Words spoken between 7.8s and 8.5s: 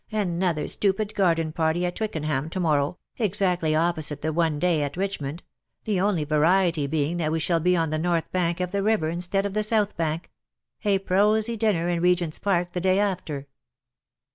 the north